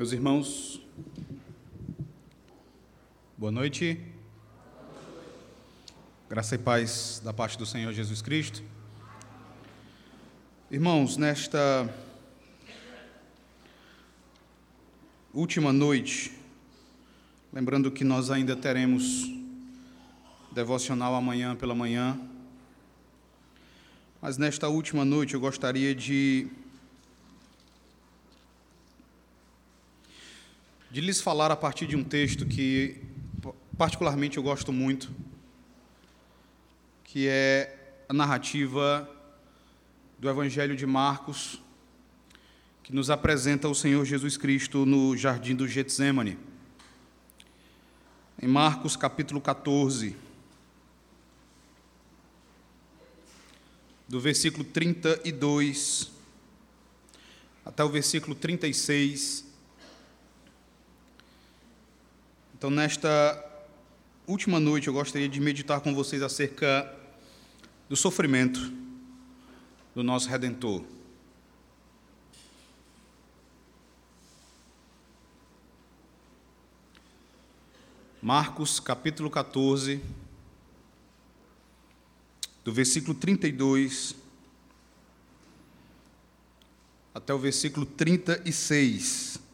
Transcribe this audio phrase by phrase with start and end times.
[0.00, 0.80] Meus irmãos,
[3.36, 4.00] boa noite.
[6.26, 8.62] Graça e paz da parte do Senhor Jesus Cristo.
[10.70, 11.86] Irmãos, nesta
[15.34, 16.32] última noite,
[17.52, 19.30] lembrando que nós ainda teremos
[20.50, 22.18] devocional amanhã pela manhã,
[24.22, 26.48] mas nesta última noite eu gostaria de
[30.90, 33.00] de lhes falar a partir de um texto que,
[33.78, 35.14] particularmente, eu gosto muito,
[37.04, 39.08] que é a narrativa
[40.18, 41.62] do Evangelho de Marcos,
[42.82, 46.36] que nos apresenta o Senhor Jesus Cristo no jardim do Getsemane.
[48.42, 50.16] Em Marcos capítulo 14,
[54.08, 56.10] do versículo 32
[57.64, 59.49] até o versículo 36
[62.60, 63.42] Então, nesta
[64.26, 66.94] última noite, eu gostaria de meditar com vocês acerca
[67.88, 68.60] do sofrimento
[69.94, 70.84] do nosso Redentor.
[78.20, 80.02] Marcos capítulo 14,
[82.62, 84.14] do versículo 32
[87.14, 89.49] até o versículo 36.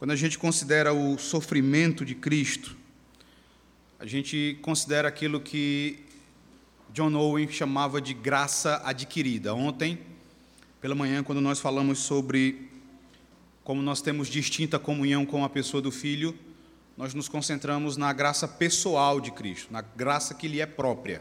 [0.00, 2.74] Quando a gente considera o sofrimento de Cristo,
[3.98, 5.98] a gente considera aquilo que
[6.90, 9.54] John Owen chamava de graça adquirida.
[9.54, 9.98] Ontem,
[10.80, 12.70] pela manhã, quando nós falamos sobre
[13.62, 16.34] como nós temos distinta comunhão com a pessoa do Filho,
[16.96, 21.20] nós nos concentramos na graça pessoal de Cristo, na graça que lhe é própria.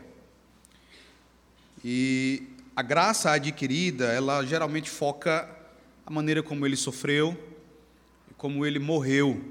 [1.84, 5.54] E a graça adquirida, ela geralmente foca
[6.06, 7.38] a maneira como ele sofreu,
[8.40, 9.44] como ele morreu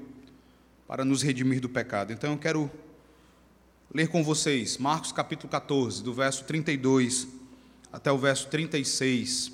[0.87, 2.11] para nos redimir do pecado.
[2.11, 2.69] Então eu quero
[3.93, 7.27] ler com vocês Marcos capítulo 14, do verso 32
[7.93, 9.51] até o verso 36.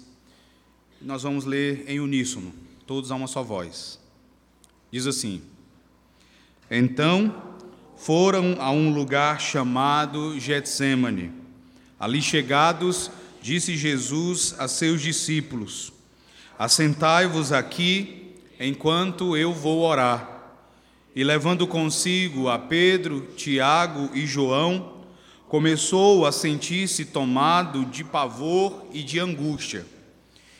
[1.01, 2.53] Nós vamos ler em uníssono,
[2.87, 3.99] todos a uma só voz.
[4.89, 5.41] Diz assim:
[6.71, 7.57] Então
[7.97, 11.29] foram a um lugar chamado Getsemane.
[11.99, 13.11] Ali chegados,
[13.41, 15.91] disse Jesus a seus discípulos:
[16.57, 18.24] Assentai-vos aqui
[18.59, 20.29] enquanto eu vou orar.
[21.15, 25.03] E levando consigo a Pedro, Tiago e João,
[25.47, 29.85] começou a sentir-se tomado de pavor e de angústia.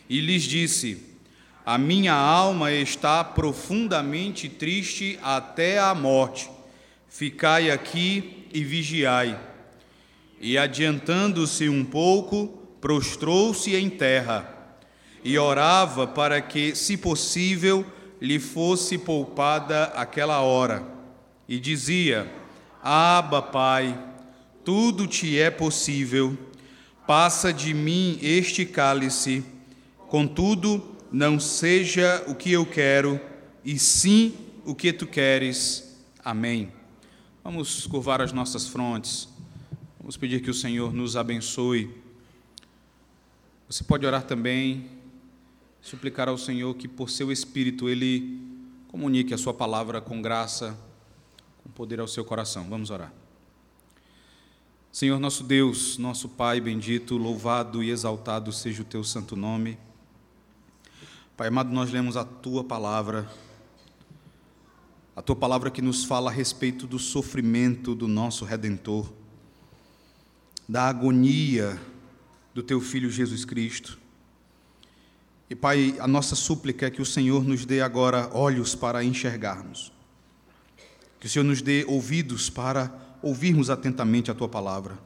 [0.10, 1.04] E lhes disse:
[1.66, 6.50] A minha alma está profundamente triste até a morte.
[7.10, 9.38] Ficai aqui e vigiai.
[10.40, 12.48] E adiantando-se um pouco,
[12.80, 14.55] prostrou-se em terra
[15.26, 17.84] e orava para que, se possível,
[18.22, 20.86] lhe fosse poupada aquela hora.
[21.50, 22.32] E dizia:
[22.84, 24.00] Aba, Pai,
[24.64, 26.38] tudo te é possível,
[27.08, 29.44] passa de mim este cálice,
[30.08, 33.20] contudo, não seja o que eu quero,
[33.64, 36.06] e sim o que tu queres.
[36.24, 36.72] Amém.
[37.44, 39.28] Vamos curvar as nossas frontes,
[40.00, 41.90] vamos pedir que o Senhor nos abençoe.
[43.68, 44.95] Você pode orar também
[45.86, 48.42] suplicar ao Senhor que, por seu Espírito, Ele
[48.88, 50.76] comunique a Sua palavra com graça,
[51.64, 52.68] com poder ao seu coração.
[52.68, 53.14] Vamos orar.
[54.92, 59.78] Senhor nosso Deus, nosso Pai bendito, louvado e exaltado seja o Teu santo nome.
[61.38, 63.30] Pai amado, nós lemos a Tua palavra,
[65.16, 69.14] a Tua palavra que nos fala a respeito do sofrimento do nosso Redentor,
[70.68, 71.80] da agonia
[72.56, 74.04] do Teu Filho Jesus Cristo
[75.50, 79.92] e Pai, a nossa súplica é que o Senhor nos dê agora olhos para enxergarmos.
[81.20, 82.92] Que o Senhor nos dê ouvidos para
[83.22, 84.98] ouvirmos atentamente a tua palavra.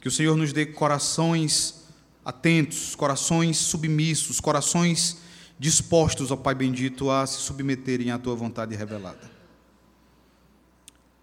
[0.00, 1.82] Que o Senhor nos dê corações
[2.24, 5.18] atentos, corações submissos, corações
[5.58, 9.30] dispostos, ó Pai bendito, a se submeterem à tua vontade revelada.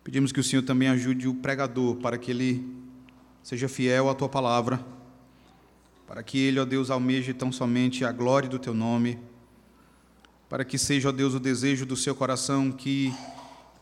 [0.03, 2.65] Pedimos que o Senhor também ajude o pregador para que ele
[3.41, 4.83] seja fiel à tua palavra
[6.11, 9.17] para que ele, ó Deus, almeje tão somente a glória do teu nome,
[10.49, 13.13] para que seja, ó Deus, o desejo do seu coração que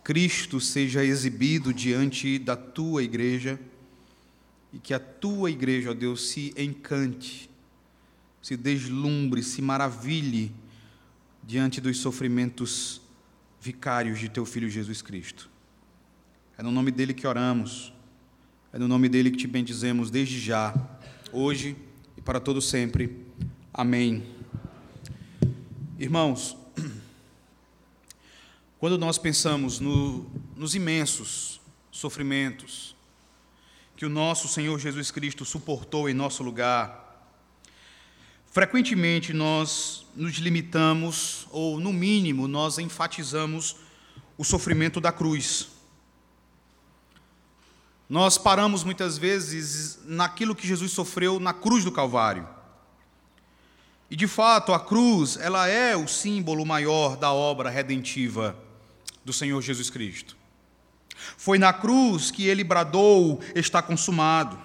[0.03, 3.59] Cristo seja exibido diante da tua igreja.
[4.71, 7.49] E que a tua igreja, ó Deus, se encante,
[8.43, 10.51] se deslumbre, se maravilhe
[11.43, 13.01] diante dos sofrimentos
[13.59, 15.49] vicários de teu filho Jesus Cristo.
[16.55, 17.91] É no nome dele que oramos,
[18.71, 20.75] é no nome dele que te bendizemos desde já,
[21.33, 21.88] hoje
[22.29, 23.25] para todo sempre.
[23.73, 24.23] Amém.
[25.97, 26.55] Irmãos,
[28.77, 31.59] quando nós pensamos no, nos imensos
[31.89, 32.95] sofrimentos
[33.97, 37.27] que o nosso Senhor Jesus Cristo suportou em nosso lugar,
[38.51, 43.75] frequentemente nós nos limitamos, ou no mínimo nós enfatizamos
[44.37, 45.78] o sofrimento da cruz.
[48.09, 52.47] Nós paramos muitas vezes naquilo que Jesus sofreu na cruz do Calvário.
[54.09, 58.57] E de fato, a cruz, ela é o símbolo maior da obra redentiva
[59.23, 60.35] do Senhor Jesus Cristo.
[61.37, 64.59] Foi na cruz que ele bradou: está consumado.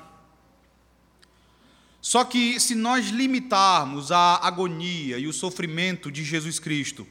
[2.00, 7.06] Só que se nós limitarmos a agonia e o sofrimento de Jesus Cristo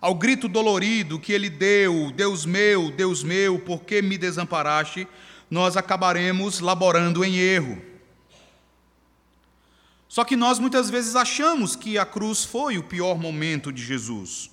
[0.00, 5.06] ao grito dolorido que ele deu: Deus meu, Deus meu, por que me desamparaste?
[5.50, 7.82] Nós acabaremos laborando em erro.
[10.08, 14.50] Só que nós muitas vezes achamos que a cruz foi o pior momento de Jesus.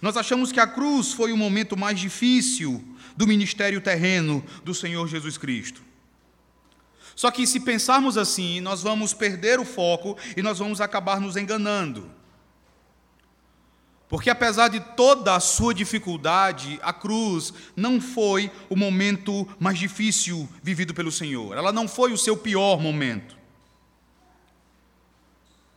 [0.00, 2.82] Nós achamos que a cruz foi o momento mais difícil
[3.16, 5.82] do ministério terreno do Senhor Jesus Cristo.
[7.14, 11.36] Só que se pensarmos assim, nós vamos perder o foco e nós vamos acabar nos
[11.36, 12.10] enganando.
[14.08, 20.48] Porque apesar de toda a sua dificuldade, a cruz não foi o momento mais difícil
[20.62, 21.56] vivido pelo Senhor.
[21.56, 23.36] Ela não foi o seu pior momento.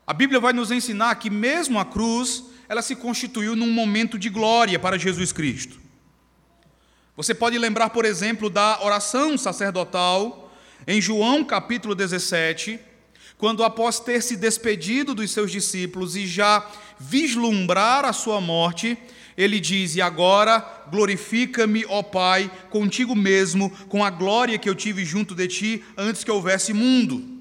[0.06, 4.30] A Bíblia vai nos ensinar que mesmo a cruz, ela se constituiu num momento de
[4.30, 5.80] glória para Jesus Cristo.
[7.16, 10.52] Você pode lembrar, por exemplo, da oração sacerdotal
[10.88, 12.80] em João capítulo 17,
[13.40, 16.70] quando após ter se despedido dos seus discípulos e já
[17.00, 18.98] vislumbrar a sua morte,
[19.38, 20.60] ele diz: E agora
[20.92, 26.22] glorifica-me, ó Pai, contigo mesmo, com a glória que eu tive junto de ti antes
[26.22, 27.40] que houvesse mundo.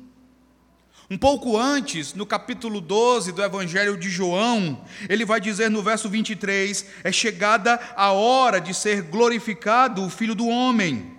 [1.10, 6.08] Um pouco antes, no capítulo 12 do Evangelho de João, ele vai dizer no verso
[6.08, 11.10] 23: É chegada a hora de ser glorificado o Filho do Homem.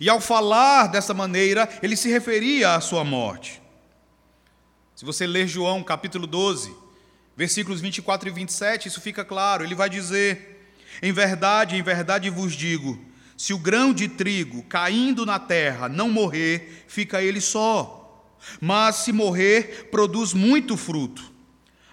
[0.00, 3.67] E ao falar dessa maneira, ele se referia à sua morte.
[4.98, 6.74] Se você ler João capítulo 12,
[7.36, 9.62] versículos 24 e 27, isso fica claro.
[9.62, 12.98] Ele vai dizer: Em verdade, em verdade vos digo,
[13.36, 17.94] se o grão de trigo caindo na terra não morrer, fica ele só
[18.60, 21.22] mas se morrer, produz muito fruto.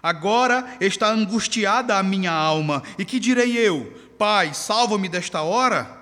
[0.01, 3.93] Agora está angustiada a minha alma, e que direi eu?
[4.17, 5.95] Pai, salva-me desta hora?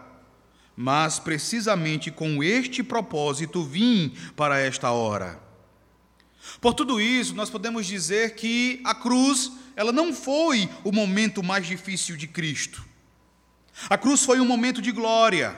[0.74, 5.43] Mas precisamente com este propósito vim para esta hora.
[6.60, 11.66] Por tudo isso, nós podemos dizer que a cruz, ela não foi o momento mais
[11.66, 12.84] difícil de Cristo.
[13.90, 15.56] A cruz foi um momento de glória.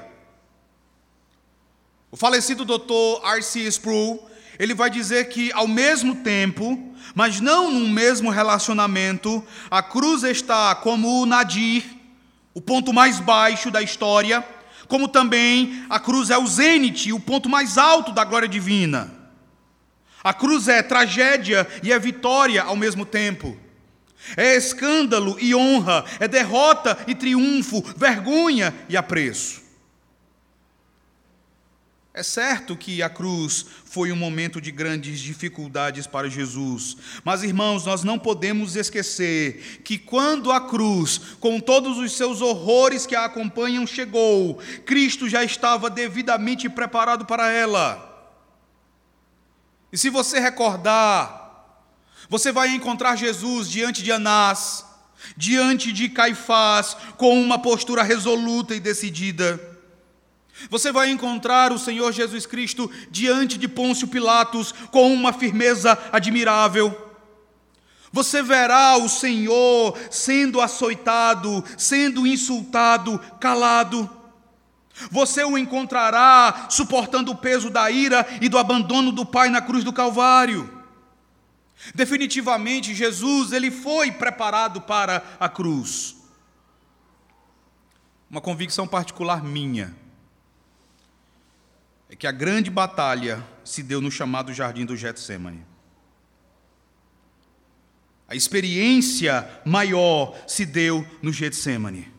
[2.12, 3.68] O falecido doutor R.C.
[3.68, 10.24] Sproul, ele vai dizer que ao mesmo tempo, mas não no mesmo relacionamento, a cruz
[10.24, 11.84] está como o nadir,
[12.54, 14.46] o ponto mais baixo da história,
[14.88, 19.15] como também a cruz é o zênite, o ponto mais alto da glória divina.
[20.25, 23.56] A cruz é tragédia e é vitória ao mesmo tempo.
[24.36, 29.62] É escândalo e honra, é derrota e triunfo, vergonha e apreço.
[32.12, 37.86] É certo que a cruz foi um momento de grandes dificuldades para Jesus, mas irmãos,
[37.86, 43.26] nós não podemos esquecer que quando a cruz, com todos os seus horrores que a
[43.26, 44.57] acompanham, chegou,
[44.88, 48.15] Cristo já estava devidamente preparado para ela.
[49.95, 51.80] E se você recordar,
[52.28, 54.83] você vai encontrar Jesus diante de Anás,
[55.37, 59.57] diante de Caifás, com uma postura resoluta e decidida.
[60.69, 67.14] Você vai encontrar o Senhor Jesus Cristo diante de Pôncio Pilatos com uma firmeza admirável.
[68.11, 74.09] Você verá o Senhor sendo açoitado, sendo insultado, calado.
[75.11, 79.83] Você o encontrará suportando o peso da ira e do abandono do Pai na cruz
[79.83, 80.83] do Calvário.
[81.94, 86.16] Definitivamente, Jesus ele foi preparado para a cruz.
[88.30, 89.95] Uma convicção particular minha
[92.09, 95.66] é que a grande batalha se deu no chamado jardim do Getsemane.
[98.28, 102.15] A experiência maior se deu no Getsemane.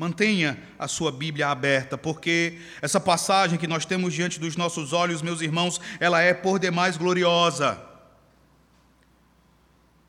[0.00, 5.20] Mantenha a sua Bíblia aberta, porque essa passagem que nós temos diante dos nossos olhos,
[5.20, 7.78] meus irmãos, ela é por demais gloriosa.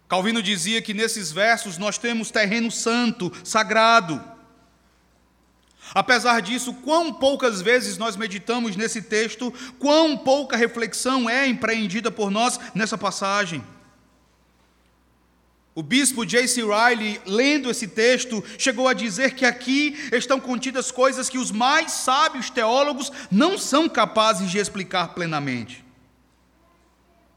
[0.07, 4.23] Calvino dizia que nesses versos nós temos terreno santo, sagrado.
[5.93, 12.31] Apesar disso, quão poucas vezes nós meditamos nesse texto, quão pouca reflexão é empreendida por
[12.31, 13.61] nós nessa passagem.
[15.73, 16.61] O bispo J.C.
[16.63, 21.91] Riley, lendo esse texto, chegou a dizer que aqui estão contidas coisas que os mais
[21.91, 25.83] sábios teólogos não são capazes de explicar plenamente.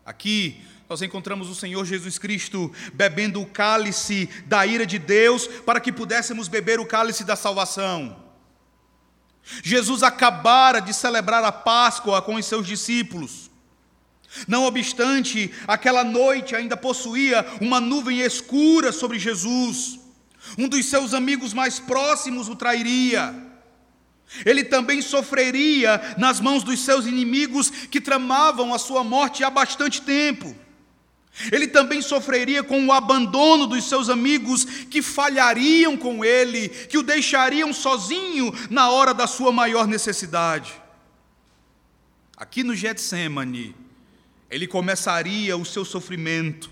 [0.04, 5.80] Aqui nós encontramos o Senhor Jesus Cristo bebendo o cálice da ira de Deus para
[5.80, 8.22] que pudéssemos beber o cálice da salvação.
[9.62, 13.43] Jesus acabara de celebrar a Páscoa com os seus discípulos.
[14.48, 19.98] Não obstante, aquela noite ainda possuía uma nuvem escura sobre Jesus.
[20.58, 23.34] Um dos seus amigos mais próximos o trairia.
[24.44, 30.02] Ele também sofreria nas mãos dos seus inimigos que tramavam a sua morte há bastante
[30.02, 30.54] tempo.
[31.50, 37.02] Ele também sofreria com o abandono dos seus amigos que falhariam com ele, que o
[37.02, 40.72] deixariam sozinho na hora da sua maior necessidade.
[42.36, 43.74] Aqui no Getsemane,
[44.50, 46.70] ele começaria o seu sofrimento.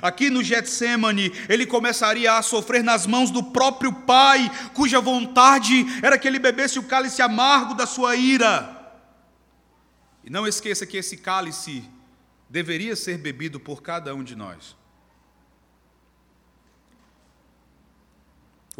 [0.00, 6.18] Aqui no Getsemane, ele começaria a sofrer nas mãos do próprio Pai, cuja vontade era
[6.18, 8.76] que ele bebesse o cálice amargo da sua ira.
[10.22, 11.82] E não esqueça que esse cálice
[12.48, 14.76] deveria ser bebido por cada um de nós.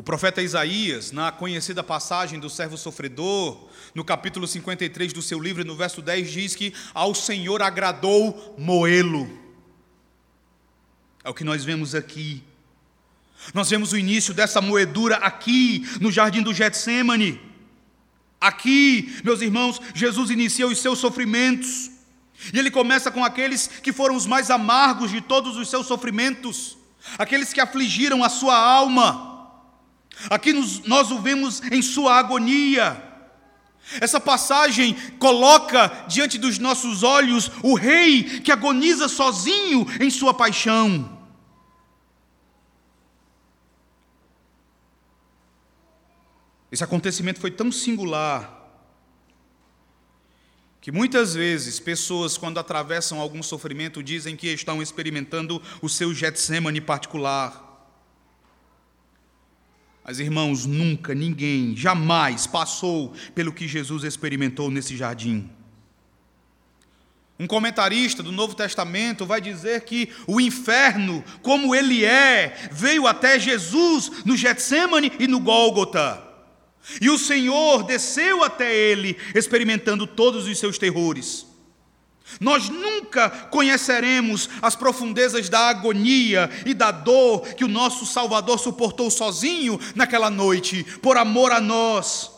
[0.00, 5.62] O profeta Isaías, na conhecida passagem do servo sofredor, no capítulo 53 do seu livro,
[5.62, 9.28] no verso 10, diz que ao Senhor agradou moê-lo.
[11.22, 12.42] É o que nós vemos aqui.
[13.52, 17.38] Nós vemos o início dessa moedura aqui, no jardim do Getsemane.
[18.40, 21.90] Aqui, meus irmãos, Jesus inicia os seus sofrimentos.
[22.54, 26.78] E ele começa com aqueles que foram os mais amargos de todos os seus sofrimentos,
[27.18, 29.29] aqueles que afligiram a sua alma.
[30.28, 33.10] Aqui nos, nós o vemos em sua agonia.
[34.00, 41.18] Essa passagem coloca diante dos nossos olhos o rei que agoniza sozinho em sua paixão.
[46.70, 48.58] Esse acontecimento foi tão singular
[50.80, 56.80] que muitas vezes pessoas, quando atravessam algum sofrimento, dizem que estão experimentando o seu Getsemane
[56.80, 57.69] particular.
[60.04, 65.48] Mas, irmãos, nunca ninguém, jamais passou pelo que Jesus experimentou nesse jardim.
[67.38, 73.38] Um comentarista do Novo Testamento vai dizer que o inferno, como ele é, veio até
[73.38, 76.22] Jesus no Getsemane e no Gólgota.
[77.00, 81.46] E o Senhor desceu até ele, experimentando todos os seus terrores.
[82.38, 89.10] Nós nunca conheceremos as profundezas da agonia e da dor que o nosso Salvador suportou
[89.10, 92.30] sozinho naquela noite, por amor a nós.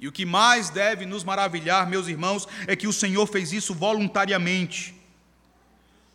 [0.00, 3.74] E o que mais deve nos maravilhar, meus irmãos, é que o Senhor fez isso
[3.74, 4.94] voluntariamente.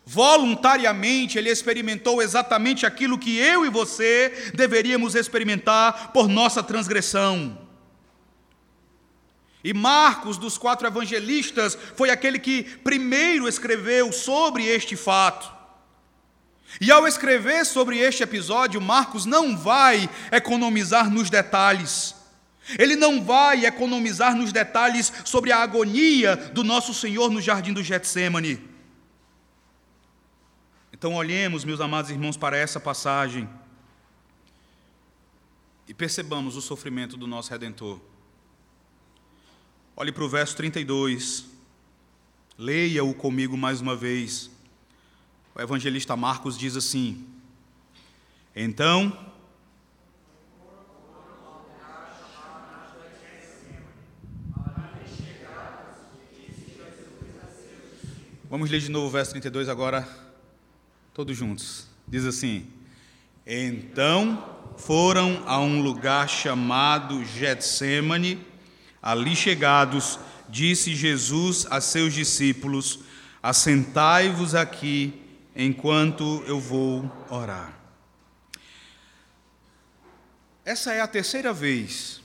[0.06, 7.58] Voluntariamente ele experimentou exatamente aquilo que eu e você deveríamos experimentar por nossa transgressão.
[9.64, 15.50] E Marcos, dos quatro evangelistas, foi aquele que primeiro escreveu sobre este fato.
[16.78, 22.14] E ao escrever sobre este episódio, Marcos não vai economizar nos detalhes.
[22.78, 27.82] Ele não vai economizar nos detalhes sobre a agonia do nosso Senhor no jardim do
[27.82, 28.62] Getsemane.
[30.92, 33.48] Então, olhemos, meus amados irmãos, para essa passagem
[35.88, 38.13] e percebamos o sofrimento do nosso Redentor.
[39.96, 41.44] Olhe para o verso 32.
[42.58, 44.50] Leia-o comigo mais uma vez.
[45.54, 47.24] O evangelista Marcos diz assim:
[48.56, 49.16] Então.
[58.50, 60.08] Vamos ler de novo o verso 32 agora,
[61.12, 61.86] todos juntos.
[62.08, 62.66] Diz assim:
[63.46, 68.53] Então foram a um lugar chamado Getsemane
[69.04, 70.18] Ali chegados,
[70.48, 73.00] disse Jesus a seus discípulos:
[73.42, 75.12] Assentai-vos aqui
[75.54, 77.78] enquanto eu vou orar.
[80.64, 82.22] Essa é a terceira vez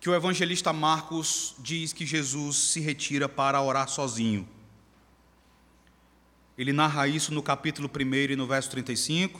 [0.00, 4.48] que o evangelista Marcos diz que Jesus se retira para orar sozinho.
[6.56, 9.38] Ele narra isso no capítulo 1 e no verso 35.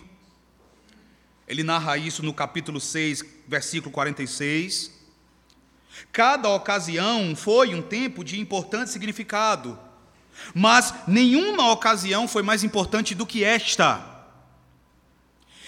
[1.48, 4.91] Ele narra isso no capítulo 6, versículo 46.
[6.10, 9.78] Cada ocasião foi um tempo de importante significado,
[10.54, 14.04] mas nenhuma ocasião foi mais importante do que esta.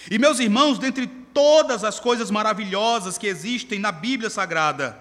[0.09, 4.99] E meus irmãos, dentre todas as coisas maravilhosas que existem na Bíblia Sagrada,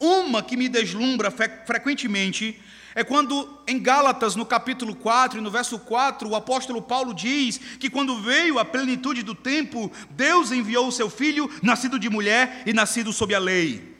[0.00, 2.60] uma que me deslumbra frequentemente
[2.96, 7.58] É quando em Gálatas, no capítulo 4 e no verso 4, o apóstolo Paulo diz
[7.80, 12.62] que quando veio a plenitude do tempo, Deus enviou o seu filho, nascido de mulher
[12.64, 13.93] e nascido sob a lei.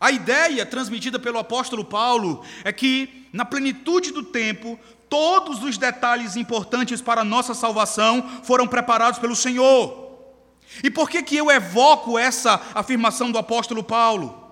[0.00, 6.36] A ideia transmitida pelo apóstolo Paulo é que, na plenitude do tempo, todos os detalhes
[6.36, 10.04] importantes para a nossa salvação foram preparados pelo Senhor.
[10.82, 14.42] E por que, que eu evoco essa afirmação do apóstolo Paulo?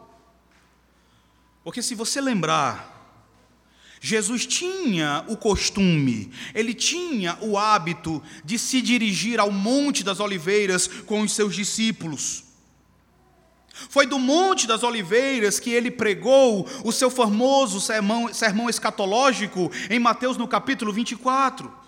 [1.65, 2.93] Porque se você lembrar,
[4.01, 10.87] Jesus tinha o costume, ele tinha o hábito de se dirigir ao Monte das Oliveiras
[10.87, 12.52] com os seus discípulos.
[13.89, 19.99] Foi do Monte das Oliveiras que ele pregou o seu famoso sermão, sermão escatológico em
[19.99, 21.83] Mateus no capítulo 24.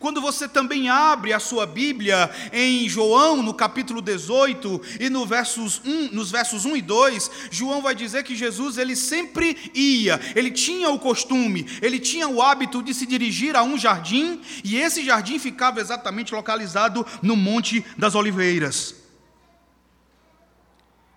[0.00, 5.80] Quando você também abre a sua Bíblia em João, no capítulo 18, e no versos
[5.84, 10.50] 1, nos versos 1 e 2, João vai dizer que Jesus ele sempre ia, ele
[10.50, 15.04] tinha o costume, ele tinha o hábito de se dirigir a um jardim, e esse
[15.04, 19.05] jardim ficava exatamente localizado no Monte das Oliveiras.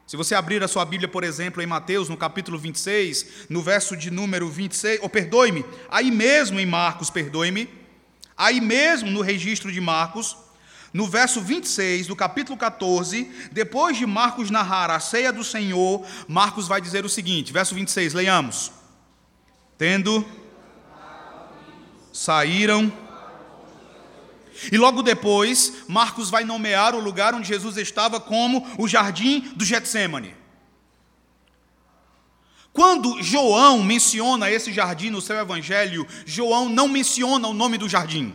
[0.09, 3.95] Se você abrir a sua Bíblia, por exemplo, em Mateus, no capítulo 26, no verso
[3.95, 7.69] de número 26, ou oh, perdoe-me, aí mesmo em Marcos, perdoe-me,
[8.39, 10.37] Aí mesmo no registro de Marcos,
[10.93, 16.65] no verso 26 do capítulo 14, depois de Marcos narrar a ceia do Senhor, Marcos
[16.65, 18.71] vai dizer o seguinte, verso 26, leiamos.
[19.77, 20.25] Tendo
[22.13, 22.89] saíram
[24.71, 29.63] e logo depois, Marcos vai nomear o lugar onde Jesus estava como o jardim do
[29.63, 30.35] Getsemane.
[32.71, 38.33] Quando João menciona esse jardim no seu evangelho, João não menciona o nome do jardim.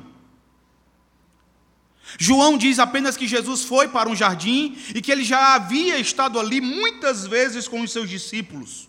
[2.19, 6.39] João diz apenas que Jesus foi para um jardim e que ele já havia estado
[6.39, 8.89] ali muitas vezes com os seus discípulos.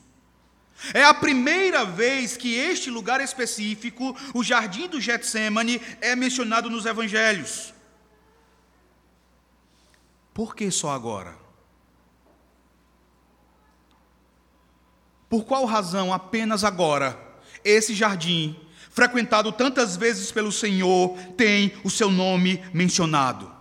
[0.94, 6.86] É a primeira vez que este lugar específico, o jardim do Getsemane, é mencionado nos
[6.86, 7.74] evangelhos.
[10.34, 11.38] Por que só agora?
[15.30, 17.20] Por qual razão apenas agora
[17.64, 18.56] esse jardim,
[18.92, 23.55] frequentado tantas vezes pelo Senhor, tem o seu nome mencionado?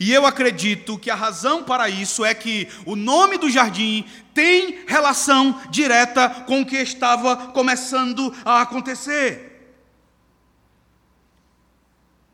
[0.00, 4.84] E eu acredito que a razão para isso é que o nome do jardim tem
[4.86, 9.52] relação direta com o que estava começando a acontecer.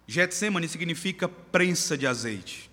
[0.07, 2.71] Getsemane significa prensa de azeite.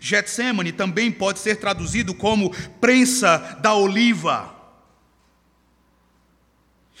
[0.00, 4.54] Getsemane também pode ser traduzido como prensa da oliva.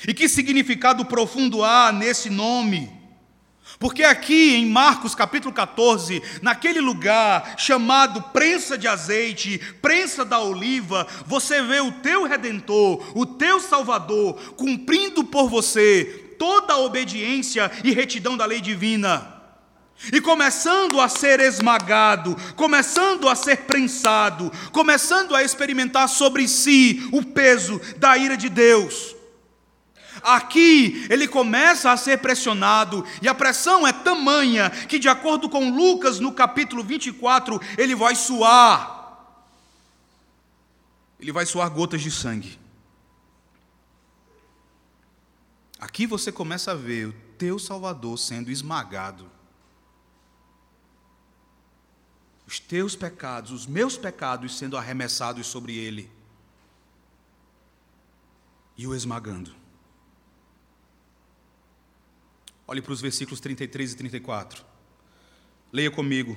[0.06, 2.97] E que significado profundo há nesse nome?
[3.78, 11.06] Porque aqui em Marcos capítulo 14, naquele lugar chamado prensa de azeite, prensa da oliva,
[11.26, 17.92] você vê o teu redentor, o teu salvador, cumprindo por você toda a obediência e
[17.92, 19.38] retidão da lei divina
[20.12, 27.22] e começando a ser esmagado, começando a ser prensado, começando a experimentar sobre si o
[27.22, 29.17] peso da ira de Deus.
[30.22, 35.70] Aqui ele começa a ser pressionado, e a pressão é tamanha que, de acordo com
[35.70, 38.96] Lucas, no capítulo 24, ele vai suar.
[41.20, 42.58] Ele vai suar gotas de sangue.
[45.80, 49.38] Aqui você começa a ver o teu Salvador sendo esmagado
[52.48, 56.10] os teus pecados, os meus pecados sendo arremessados sobre ele
[58.74, 59.54] e o esmagando.
[62.70, 64.62] Olhe para os versículos 33 e 34.
[65.72, 66.36] Leia comigo.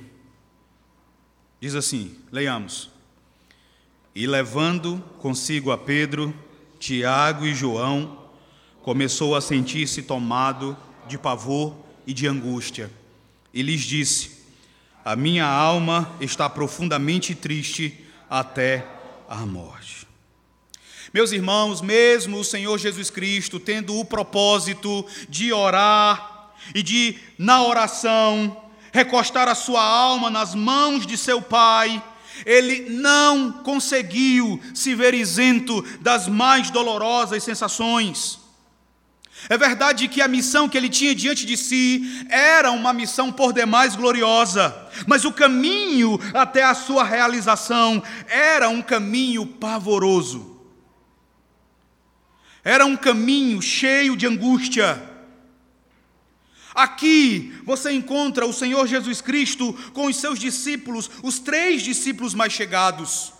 [1.59, 2.89] Diz assim: leiamos.
[4.15, 6.33] E levando consigo a Pedro,
[6.79, 8.29] Tiago e João,
[8.81, 11.75] começou a sentir-se tomado de pavor
[12.07, 12.89] e de angústia,
[13.53, 14.41] e lhes disse:
[15.03, 18.87] a minha alma está profundamente triste até
[19.27, 20.07] a morte.
[21.13, 27.63] Meus irmãos, mesmo o Senhor Jesus Cristo tendo o propósito de orar e de, na
[27.63, 28.57] oração,
[28.91, 32.01] recostar a sua alma nas mãos de seu Pai,
[32.45, 38.39] ele não conseguiu se ver isento das mais dolorosas sensações.
[39.49, 43.51] É verdade que a missão que ele tinha diante de si era uma missão por
[43.51, 44.75] demais gloriosa,
[45.07, 50.50] mas o caminho até a sua realização era um caminho pavoroso.
[52.63, 55.01] Era um caminho cheio de angústia.
[56.73, 62.53] Aqui você encontra o Senhor Jesus Cristo com os seus discípulos, os três discípulos mais
[62.53, 63.33] chegados.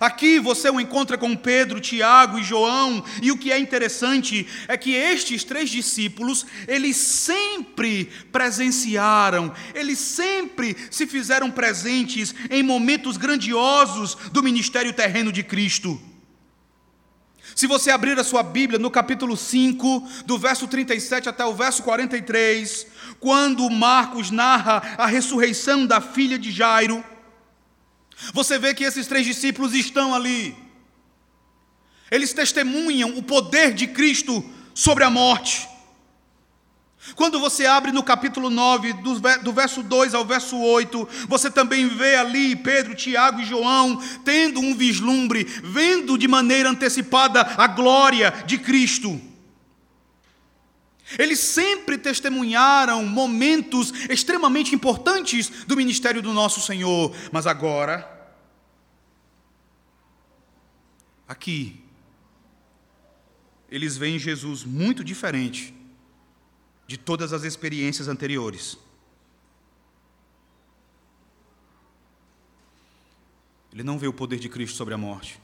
[0.00, 4.74] Aqui você o encontra com Pedro, Tiago e João, e o que é interessante é
[4.74, 14.14] que estes três discípulos, eles sempre presenciaram, eles sempre se fizeram presentes em momentos grandiosos
[14.32, 16.00] do ministério terreno de Cristo.
[17.54, 21.82] Se você abrir a sua Bíblia no capítulo 5, do verso 37 até o verso
[21.82, 22.86] 43,
[23.20, 27.04] quando Marcos narra a ressurreição da filha de Jairo,
[28.32, 30.56] você vê que esses três discípulos estão ali.
[32.10, 35.68] Eles testemunham o poder de Cristo sobre a morte.
[37.16, 38.92] Quando você abre no capítulo 9,
[39.42, 44.60] do verso 2 ao verso 8, você também vê ali Pedro, Tiago e João tendo
[44.60, 49.20] um vislumbre, vendo de maneira antecipada a glória de Cristo.
[51.18, 58.08] Eles sempre testemunharam momentos extremamente importantes do ministério do nosso Senhor, mas agora,
[61.26, 61.82] aqui,
[63.68, 65.81] eles veem Jesus muito diferente
[66.92, 68.76] de todas as experiências anteriores.
[73.72, 75.40] Ele não vê o poder de Cristo sobre a morte.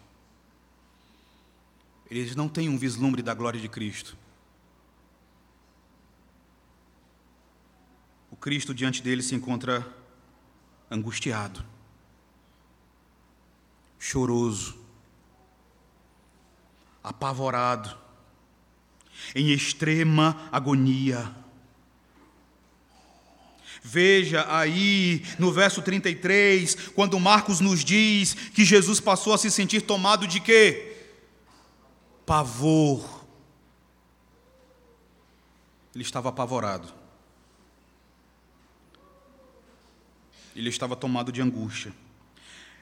[2.10, 4.14] Eles não têm um vislumbre da glória de Cristo.
[8.30, 9.90] O Cristo diante deles se encontra
[10.90, 11.64] angustiado,
[13.98, 14.78] choroso,
[17.02, 17.96] apavorado,
[19.34, 21.34] em extrema agonia.
[23.82, 29.82] Veja aí no verso 33, quando Marcos nos diz que Jesus passou a se sentir
[29.82, 30.96] tomado de quê?
[32.26, 33.24] Pavor.
[35.94, 36.92] Ele estava apavorado.
[40.54, 41.92] Ele estava tomado de angústia.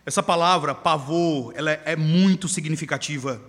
[0.04, 3.40] Essa palavra, pavor, ela é muito significativa.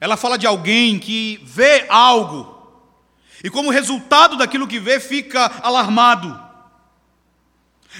[0.00, 2.56] Ela fala de alguém que vê algo
[3.42, 6.46] e, como resultado daquilo que vê, fica alarmado.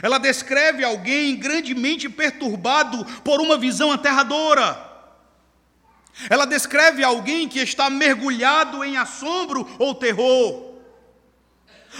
[0.02, 4.84] Ela descreve alguém grandemente perturbado por uma visão aterradora.
[6.28, 10.74] Ela descreve alguém que está mergulhado em assombro ou terror.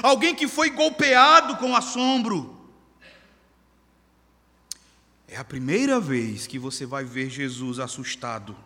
[0.03, 2.55] Alguém que foi golpeado com assombro.
[5.29, 8.57] É a primeira vez que você vai ver Jesus assustado.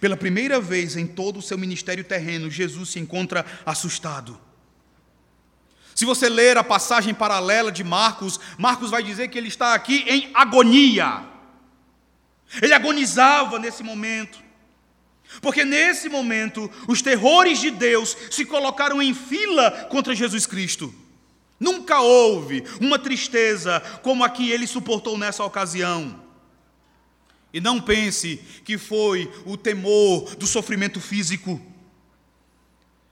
[0.00, 4.38] Pela primeira vez em todo o seu ministério terreno, Jesus se encontra assustado.
[5.94, 10.04] Se você ler a passagem paralela de Marcos, Marcos vai dizer que ele está aqui
[10.06, 11.24] em agonia.
[12.60, 14.38] Ele agonizava nesse momento.
[15.40, 20.94] Porque nesse momento, os terrores de Deus se colocaram em fila contra Jesus Cristo.
[21.58, 26.21] Nunca houve uma tristeza como a que ele suportou nessa ocasião.
[27.52, 31.60] E não pense que foi o temor do sofrimento físico.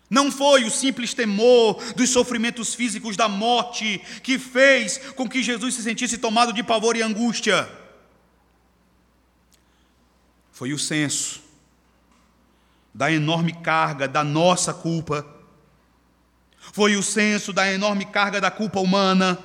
[0.09, 5.75] Não foi o simples temor dos sofrimentos físicos da morte que fez com que Jesus
[5.75, 7.71] se sentisse tomado de pavor e angústia.
[10.51, 11.41] Foi o senso
[12.93, 15.25] da enorme carga da nossa culpa.
[16.73, 19.39] Foi o senso da enorme carga da culpa humana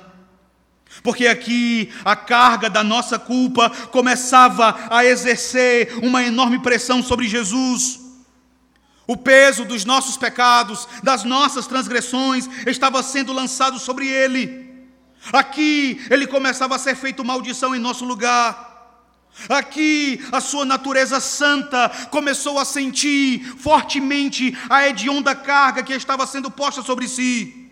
[1.02, 8.00] porque aqui a carga da nossa culpa começava a exercer uma enorme pressão sobre Jesus.
[9.06, 14.66] O peso dos nossos pecados, das nossas transgressões, estava sendo lançado sobre ele.
[15.32, 18.74] Aqui ele começava a ser feito maldição em nosso lugar.
[19.48, 26.50] Aqui a sua natureza santa começou a sentir fortemente a hedionda carga que estava sendo
[26.50, 27.65] posta sobre si.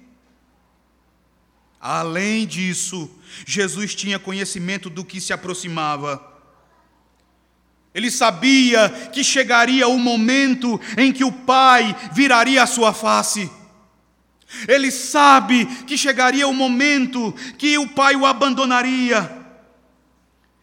[1.86, 3.10] Além disso,
[3.44, 6.18] Jesus tinha conhecimento do que se aproximava.
[7.94, 13.50] Ele sabia que chegaria o momento em que o Pai viraria a sua face.
[14.66, 19.30] Ele sabe que chegaria o momento que o Pai o abandonaria.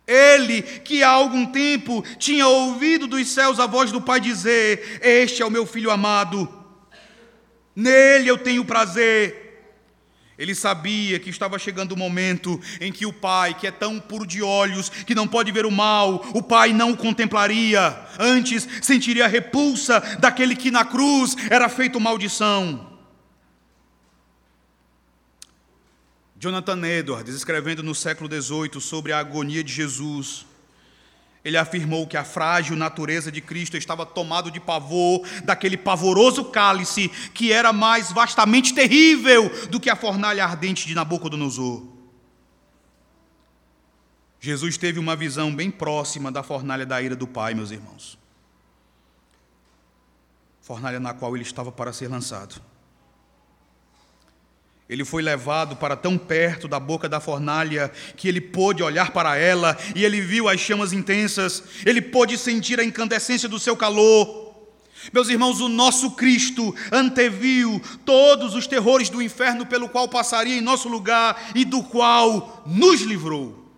[0.07, 5.43] Ele, que há algum tempo tinha ouvido dos céus a voz do Pai dizer: Este
[5.43, 6.51] é o meu filho amado,
[7.75, 9.40] nele eu tenho prazer.
[10.41, 14.25] Ele sabia que estava chegando o momento em que o pai, que é tão puro
[14.25, 19.25] de olhos, que não pode ver o mal, o pai não o contemplaria, antes sentiria
[19.25, 22.89] a repulsa daquele que na cruz era feito maldição.
[26.39, 30.47] Jonathan Edwards, escrevendo no século XVIII sobre a agonia de Jesus,
[31.43, 37.09] ele afirmou que a frágil natureza de Cristo estava tomado de pavor daquele pavoroso cálice
[37.33, 41.83] que era mais vastamente terrível do que a fornalha ardente de Nabucodonosor.
[44.39, 48.17] Jesus teve uma visão bem próxima da fornalha da ira do Pai, meus irmãos.
[50.61, 52.61] Fornalha na qual ele estava para ser lançado.
[54.91, 59.37] Ele foi levado para tão perto da boca da fornalha que ele pôde olhar para
[59.37, 64.53] ela e ele viu as chamas intensas, ele pôde sentir a incandescência do seu calor.
[65.13, 70.61] Meus irmãos, o nosso Cristo anteviu todos os terrores do inferno pelo qual passaria em
[70.61, 73.73] nosso lugar e do qual nos livrou.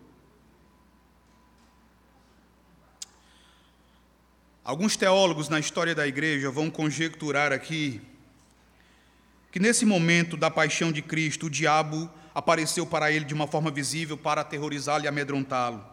[4.63, 8.01] Alguns teólogos na história da igreja vão conjecturar aqui
[9.53, 13.69] que nesse momento da paixão de Cristo, o diabo apareceu para ele de uma forma
[13.69, 15.85] visível para aterrorizá-lo e amedrontá-lo.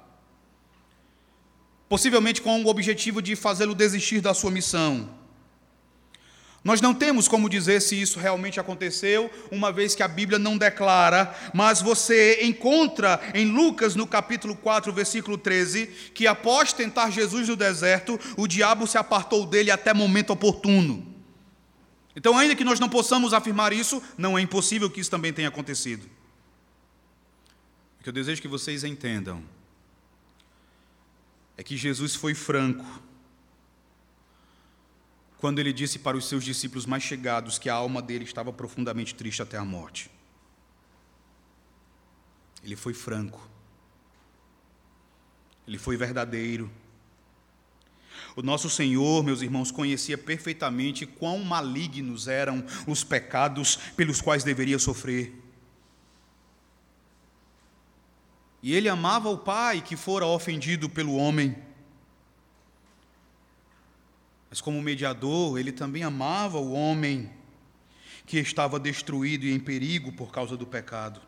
[1.87, 5.11] Possivelmente com o objetivo de fazê-lo desistir da sua missão.
[6.65, 10.57] Nós não temos como dizer se isso realmente aconteceu, uma vez que a Bíblia não
[10.57, 17.47] declara, mas você encontra em Lucas, no capítulo 4, versículo 13, que após tentar Jesus
[17.51, 21.10] no deserto, o diabo se apartou dele até momento oportuno.
[22.15, 25.49] Então, ainda que nós não possamos afirmar isso, não é impossível que isso também tenha
[25.49, 26.09] acontecido.
[27.99, 29.45] O que eu desejo que vocês entendam
[31.57, 32.85] é que Jesus foi franco
[35.37, 39.15] quando ele disse para os seus discípulos mais chegados que a alma dele estava profundamente
[39.15, 40.11] triste até a morte.
[42.63, 43.49] Ele foi franco.
[45.67, 46.71] Ele foi verdadeiro.
[48.37, 54.79] O nosso Senhor, meus irmãos, conhecia perfeitamente quão malignos eram os pecados pelos quais deveria
[54.79, 55.35] sofrer.
[58.63, 61.57] E ele amava o Pai que fora ofendido pelo homem.
[64.49, 67.31] Mas, como mediador, ele também amava o homem
[68.27, 71.21] que estava destruído e em perigo por causa do pecado.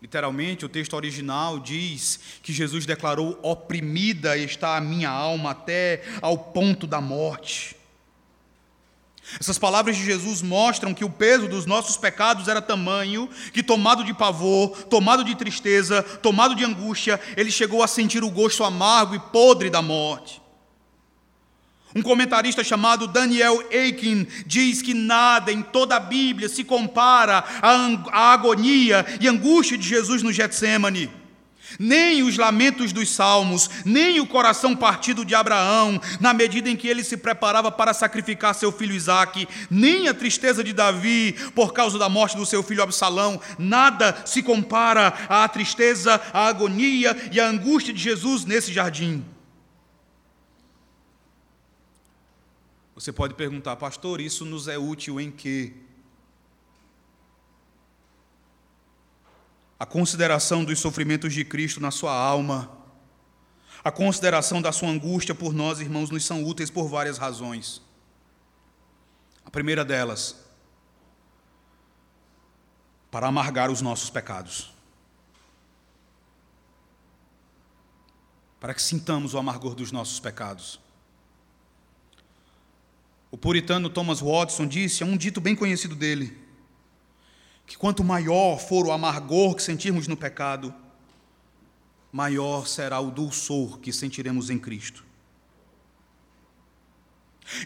[0.00, 6.38] Literalmente, o texto original diz que Jesus declarou: oprimida está a minha alma até ao
[6.38, 7.76] ponto da morte.
[9.38, 14.02] Essas palavras de Jesus mostram que o peso dos nossos pecados era tamanho que, tomado
[14.02, 19.14] de pavor, tomado de tristeza, tomado de angústia, ele chegou a sentir o gosto amargo
[19.14, 20.40] e podre da morte.
[21.94, 28.32] Um comentarista chamado Daniel Aiken diz que nada em toda a Bíblia se compara à
[28.32, 31.10] agonia e angústia de Jesus no Getsemane.
[31.78, 36.88] Nem os lamentos dos salmos, nem o coração partido de Abraão, na medida em que
[36.88, 41.98] ele se preparava para sacrificar seu filho Isaque, nem a tristeza de Davi por causa
[41.98, 47.46] da morte do seu filho Absalão, nada se compara à tristeza, à agonia e à
[47.46, 49.24] angústia de Jesus nesse jardim.
[53.00, 55.72] Você pode perguntar, pastor, isso nos é útil em quê?
[59.78, 62.70] A consideração dos sofrimentos de Cristo na sua alma,
[63.82, 67.80] a consideração da sua angústia por nós, irmãos, nos são úteis por várias razões.
[69.46, 70.36] A primeira delas,
[73.10, 74.74] para amargar os nossos pecados.
[78.60, 80.78] Para que sintamos o amargor dos nossos pecados.
[83.30, 86.36] O puritano Thomas Watson disse, é um dito bem conhecido dele,
[87.64, 90.74] que quanto maior for o amargor que sentirmos no pecado,
[92.10, 95.04] maior será o dulçor que sentiremos em Cristo.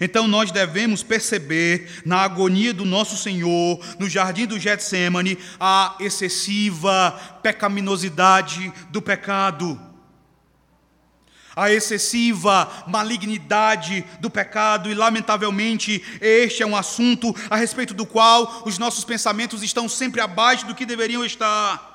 [0.00, 7.40] Então nós devemos perceber na agonia do nosso Senhor, no jardim do Getsemane, a excessiva
[7.42, 9.94] pecaminosidade do pecado
[11.57, 18.62] a excessiva malignidade do pecado, e lamentavelmente este é um assunto a respeito do qual
[18.67, 21.93] os nossos pensamentos estão sempre abaixo do que deveriam estar.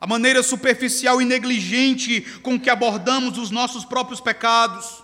[0.00, 5.02] A maneira superficial e negligente com que abordamos os nossos próprios pecados,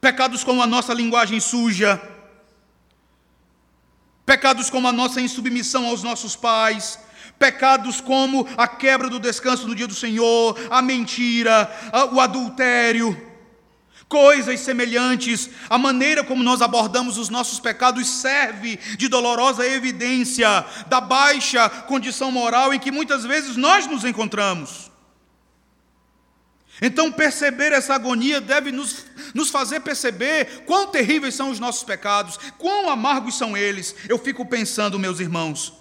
[0.00, 2.02] pecados como a nossa linguagem suja,
[4.24, 6.98] pecados como a nossa insubmissão aos nossos pais,
[7.38, 11.70] Pecados como a quebra do descanso no dia do Senhor, a mentira,
[12.12, 13.16] o adultério,
[14.08, 21.00] coisas semelhantes, a maneira como nós abordamos os nossos pecados serve de dolorosa evidência da
[21.00, 24.90] baixa condição moral em que muitas vezes nós nos encontramos.
[26.80, 32.38] Então, perceber essa agonia deve nos, nos fazer perceber quão terríveis são os nossos pecados,
[32.58, 33.94] quão amargos são eles.
[34.08, 35.72] Eu fico pensando, meus irmãos,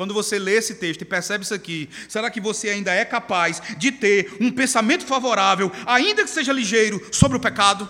[0.00, 3.60] quando você lê esse texto e percebe isso aqui, será que você ainda é capaz
[3.76, 7.86] de ter um pensamento favorável, ainda que seja ligeiro, sobre o pecado?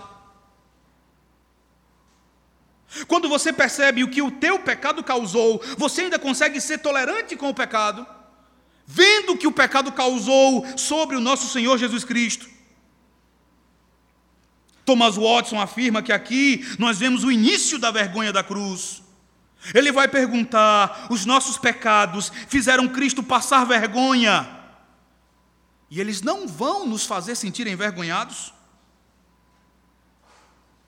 [3.06, 7.48] Quando você percebe o que o teu pecado causou, você ainda consegue ser tolerante com
[7.48, 8.04] o pecado?
[8.84, 12.48] vendo que o pecado causou sobre o nosso Senhor Jesus Cristo.
[14.84, 19.00] Thomas Watson afirma que aqui nós vemos o início da vergonha da cruz.
[19.74, 24.48] Ele vai perguntar: os nossos pecados fizeram Cristo passar vergonha,
[25.90, 28.54] e eles não vão nos fazer sentir envergonhados?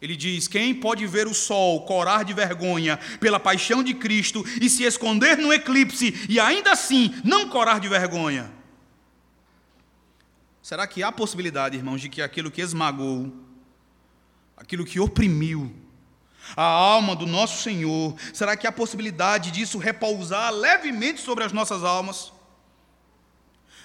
[0.00, 4.68] Ele diz: Quem pode ver o sol corar de vergonha pela paixão de Cristo e
[4.68, 8.50] se esconder no eclipse e ainda assim não corar de vergonha?
[10.62, 13.32] Será que há possibilidade, irmãos, de que aquilo que esmagou,
[14.56, 15.72] aquilo que oprimiu
[16.56, 21.84] a alma do nosso Senhor, será que há possibilidade disso repousar levemente sobre as nossas
[21.84, 22.32] almas?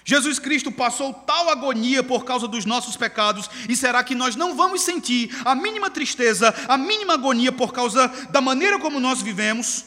[0.03, 4.55] Jesus Cristo passou tal agonia por causa dos nossos pecados, e será que nós não
[4.55, 9.83] vamos sentir a mínima tristeza, a mínima agonia por causa da maneira como nós vivemos?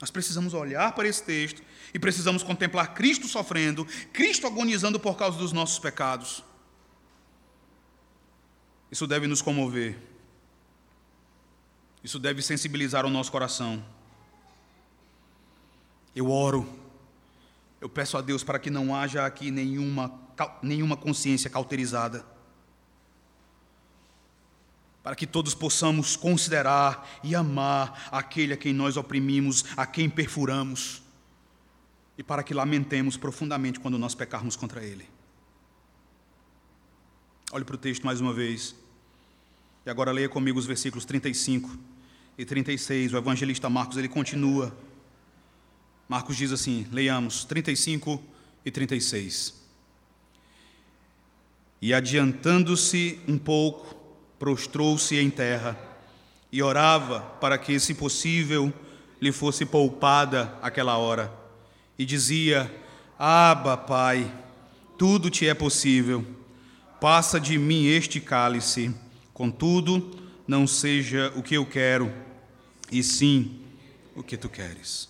[0.00, 1.62] Nós precisamos olhar para esse texto
[1.94, 6.44] e precisamos contemplar Cristo sofrendo, Cristo agonizando por causa dos nossos pecados.
[8.90, 9.96] Isso deve nos comover,
[12.04, 13.84] isso deve sensibilizar o nosso coração.
[16.14, 16.84] Eu oro
[17.84, 20.10] eu peço a Deus para que não haja aqui nenhuma,
[20.62, 22.24] nenhuma consciência cauterizada.
[25.02, 31.02] Para que todos possamos considerar e amar aquele a quem nós oprimimos, a quem perfuramos.
[32.16, 35.06] E para que lamentemos profundamente quando nós pecarmos contra ele.
[37.52, 38.74] Olhe para o texto mais uma vez.
[39.84, 41.78] E agora leia comigo os versículos 35
[42.36, 43.12] e 36.
[43.12, 44.72] O evangelista Marcos ele continua
[46.08, 48.22] Marcos diz assim, leiamos 35
[48.64, 49.54] e 36.
[51.80, 53.94] E adiantando-se um pouco,
[54.38, 55.78] prostrou-se em terra
[56.52, 58.72] e orava para que, se possível,
[59.20, 61.32] lhe fosse poupada aquela hora.
[61.98, 62.72] E dizia:
[63.18, 64.32] Aba, Pai,
[64.98, 66.24] tudo te é possível.
[67.00, 68.94] Passa de mim este cálice.
[69.32, 72.12] Contudo, não seja o que eu quero,
[72.98, 73.60] e sim
[74.14, 75.08] o que tu queres.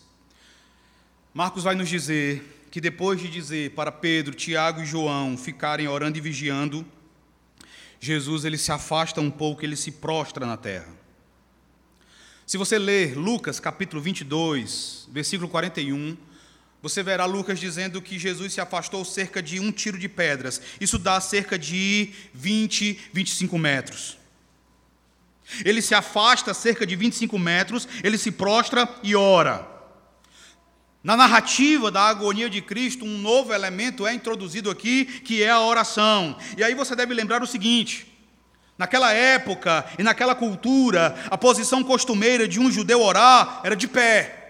[1.34, 6.16] Marcos vai nos dizer que depois de dizer para Pedro, Tiago e João ficarem orando
[6.16, 6.84] e vigiando,
[8.00, 10.88] Jesus ele se afasta um pouco, ele se prostra na terra.
[12.46, 16.16] Se você ler Lucas capítulo 22, versículo 41,
[16.80, 20.60] você verá Lucas dizendo que Jesus se afastou cerca de um tiro de pedras.
[20.80, 24.18] Isso dá cerca de 20, 25 metros.
[25.64, 29.74] Ele se afasta cerca de 25 metros, ele se prostra e ora.
[31.02, 35.60] Na narrativa da agonia de Cristo, um novo elemento é introduzido aqui, que é a
[35.60, 36.34] oração.
[36.56, 38.10] E aí você deve lembrar o seguinte:
[38.78, 44.40] naquela época e naquela cultura, a posição costumeira de um judeu orar era de pé.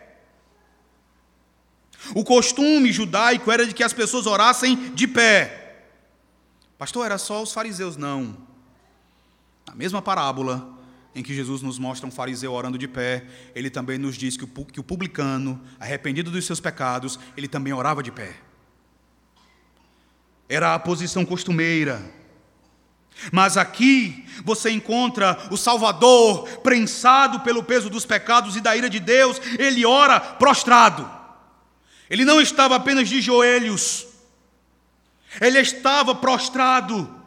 [2.15, 5.83] O costume judaico era de que as pessoas orassem de pé.
[6.79, 7.97] Pastor, era só os fariseus?
[7.97, 8.37] Não.
[9.67, 10.74] Na mesma parábola,
[11.15, 13.25] em que Jesus nos mostra um fariseu orando de pé,
[13.55, 18.11] ele também nos diz que o, publicano, arrependido dos seus pecados, ele também orava de
[18.11, 18.35] pé.
[20.49, 22.03] Era a posição costumeira.
[23.31, 28.99] Mas aqui você encontra o Salvador prensado pelo peso dos pecados e da ira de
[28.99, 31.09] Deus, ele ora prostrado.
[32.11, 34.07] Ele não estava apenas de joelhos,
[35.41, 37.23] ele estava prostrado.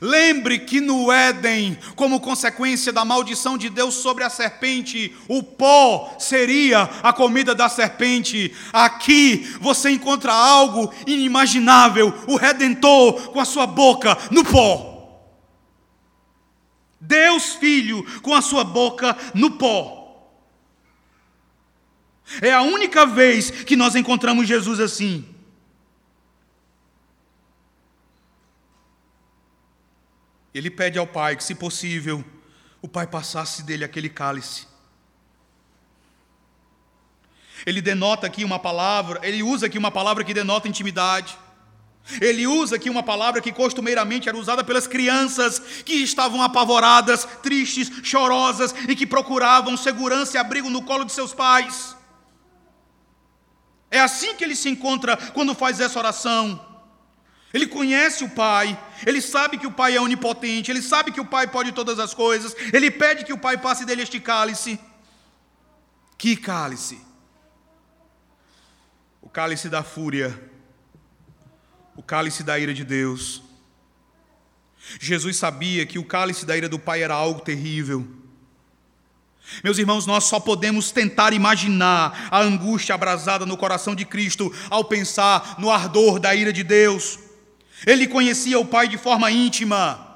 [0.00, 6.16] Lembre que no Éden, como consequência da maldição de Deus sobre a serpente, o pó
[6.18, 8.54] seria a comida da serpente.
[8.72, 14.90] Aqui você encontra algo inimaginável: o redentor com a sua boca no pó.
[17.00, 20.02] Deus Filho com a sua boca no pó.
[22.40, 25.31] É a única vez que nós encontramos Jesus assim.
[30.54, 32.24] Ele pede ao pai que, se possível,
[32.80, 34.66] o pai passasse dele aquele cálice.
[37.64, 41.38] Ele denota aqui uma palavra, ele usa aqui uma palavra que denota intimidade.
[42.20, 47.90] Ele usa aqui uma palavra que costumeiramente era usada pelas crianças que estavam apavoradas, tristes,
[48.02, 51.96] chorosas e que procuravam segurança e abrigo no colo de seus pais.
[53.88, 56.72] É assim que ele se encontra quando faz essa oração.
[57.52, 61.24] Ele conhece o Pai, ele sabe que o Pai é onipotente, ele sabe que o
[61.24, 64.78] Pai pode todas as coisas, ele pede que o Pai passe dele este cálice.
[66.18, 67.00] Que cálice?
[69.20, 70.50] O cálice da fúria,
[71.96, 73.42] o cálice da ira de Deus.
[75.00, 78.06] Jesus sabia que o cálice da ira do Pai era algo terrível.
[79.62, 84.84] Meus irmãos, nós só podemos tentar imaginar a angústia abrasada no coração de Cristo ao
[84.84, 87.18] pensar no ardor da ira de Deus.
[87.86, 90.08] Ele conhecia o Pai de forma íntima.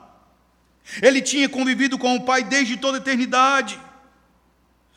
[1.03, 3.81] Ele tinha convivido com o Pai desde toda a eternidade.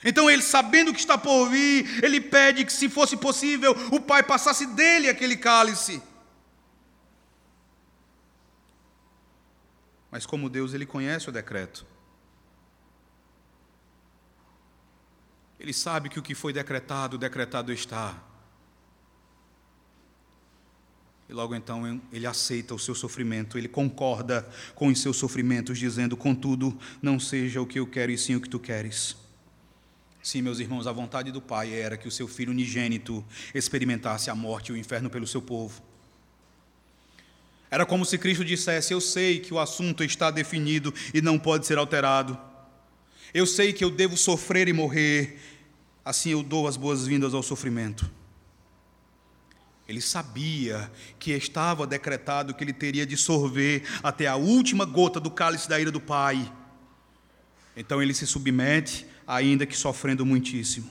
[0.03, 4.23] Então, ele, sabendo que está por vir, ele pede que, se fosse possível, o Pai
[4.23, 6.01] passasse dele aquele cálice.
[10.09, 11.85] Mas, como Deus, ele conhece o decreto.
[15.59, 18.28] Ele sabe que o que foi decretado, decretado está.
[21.29, 26.17] E logo então ele aceita o seu sofrimento, ele concorda com os seus sofrimentos, dizendo:
[26.17, 29.15] Contudo, não seja o que eu quero, e sim o que tu queres.
[30.23, 33.23] Sim, meus irmãos, a vontade do Pai era que o seu filho unigênito
[33.53, 35.81] experimentasse a morte e o inferno pelo seu povo.
[37.69, 41.67] Era como se Cristo dissesse: Eu sei que o assunto está definido e não pode
[41.67, 42.37] ser alterado.
[43.31, 45.39] Eu sei que eu devo sofrer e morrer,
[46.03, 48.09] assim eu dou as boas-vindas ao sofrimento.
[49.89, 55.31] Ele sabia que estava decretado que ele teria de sorver até a última gota do
[55.31, 56.53] cálice da ira do Pai.
[57.75, 60.87] Então ele se submete, ainda que sofrendo muitíssimo.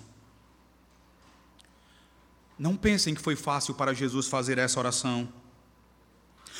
[2.58, 5.32] Não pensem que foi fácil para Jesus fazer essa oração.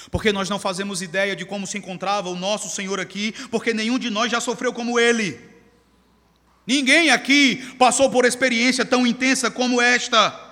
[0.09, 3.99] Porque nós não fazemos ideia de como se encontrava o nosso Senhor aqui, porque nenhum
[3.99, 5.41] de nós já sofreu como ele.
[6.65, 10.48] Ninguém aqui passou por experiência tão intensa como esta.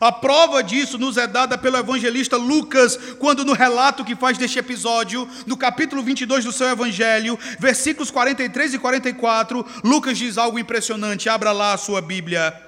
[0.00, 4.58] A prova disso nos é dada pelo evangelista Lucas, quando no relato que faz deste
[4.58, 11.28] episódio, no capítulo 22 do seu evangelho, versículos 43 e 44, Lucas diz algo impressionante.
[11.28, 12.60] Abra lá a sua Bíblia.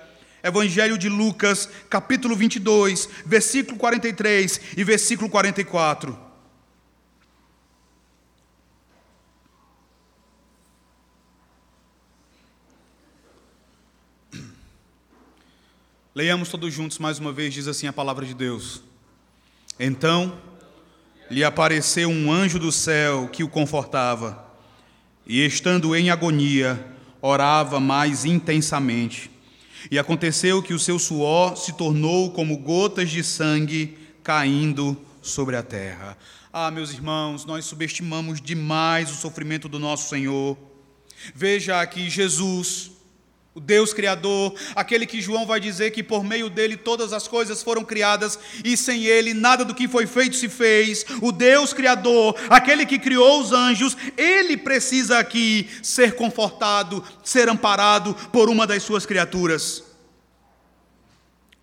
[0.42, 6.25] Evangelho de Lucas, capítulo 22, versículo 43 e versículo 44.
[16.16, 18.80] Leiamos todos juntos mais uma vez, diz assim a palavra de Deus.
[19.78, 20.40] Então
[21.30, 24.42] lhe apareceu um anjo do céu que o confortava,
[25.26, 26.82] e estando em agonia,
[27.20, 29.30] orava mais intensamente.
[29.90, 35.62] E aconteceu que o seu suor se tornou como gotas de sangue caindo sobre a
[35.62, 36.16] terra.
[36.50, 40.56] Ah, meus irmãos, nós subestimamos demais o sofrimento do nosso Senhor.
[41.34, 42.95] Veja aqui Jesus
[43.56, 47.62] o Deus Criador, aquele que João vai dizer que por meio dele todas as coisas
[47.62, 51.06] foram criadas e sem ele nada do que foi feito se fez.
[51.22, 58.12] O Deus Criador, aquele que criou os anjos, ele precisa aqui ser confortado, ser amparado
[58.30, 59.82] por uma das suas criaturas.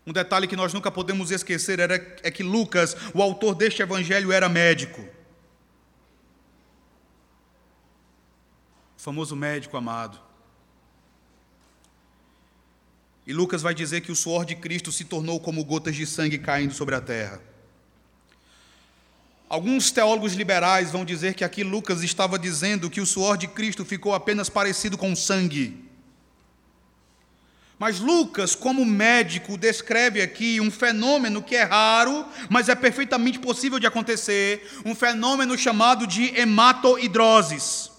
[0.04, 4.32] Um detalhe que nós nunca podemos esquecer era, é que Lucas, o autor deste evangelho,
[4.32, 5.00] era médico.
[8.98, 10.33] O famoso médico amado.
[13.26, 16.38] E Lucas vai dizer que o suor de Cristo se tornou como gotas de sangue
[16.38, 17.42] caindo sobre a terra.
[19.48, 23.86] Alguns teólogos liberais vão dizer que aqui Lucas estava dizendo que o suor de Cristo
[23.86, 25.84] ficou apenas parecido com sangue.
[27.78, 33.80] Mas Lucas, como médico, descreve aqui um fenômeno que é raro, mas é perfeitamente possível
[33.80, 37.92] de acontecer, um fenômeno chamado de hematoidroses.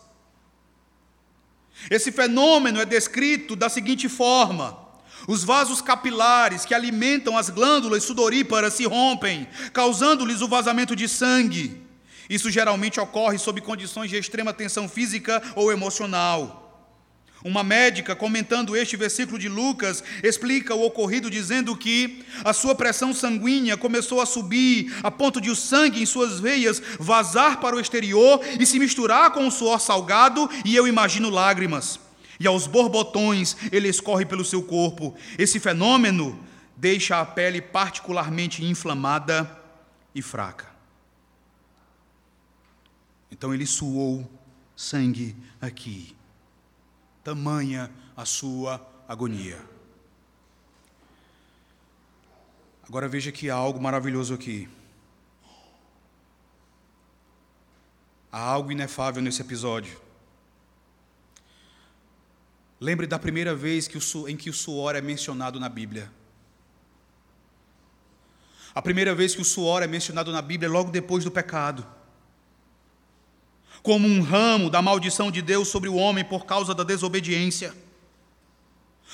[1.91, 4.84] Esse fenômeno é descrito da seguinte forma:
[5.27, 11.83] os vasos capilares que alimentam as glândulas sudoríparas se rompem, causando-lhes o vazamento de sangue.
[12.29, 16.63] Isso geralmente ocorre sob condições de extrema tensão física ou emocional.
[17.45, 23.13] Uma médica, comentando este versículo de Lucas, explica o ocorrido dizendo que a sua pressão
[23.13, 27.81] sanguínea começou a subir a ponto de o sangue em suas veias vazar para o
[27.81, 32.01] exterior e se misturar com o suor salgado, e eu imagino lágrimas
[32.39, 35.15] e aos borbotões ele escorre pelo seu corpo.
[35.39, 36.39] Esse fenômeno
[36.77, 39.63] deixa a pele particularmente inflamada
[40.15, 40.67] e fraca.
[43.31, 44.31] Então ele suou
[44.77, 46.15] sangue aqui.
[47.23, 49.59] Tamanha a sua agonia.
[52.87, 54.69] Agora veja que há algo maravilhoso aqui.
[58.31, 60.04] Há algo inefável nesse episódio.
[62.85, 66.13] Lembre da primeira vez que o, em que o suor é mencionado na Bíblia.
[68.75, 71.87] A primeira vez que o suor é mencionado na Bíblia é logo depois do pecado.
[73.83, 77.75] Como um ramo da maldição de Deus sobre o homem por causa da desobediência.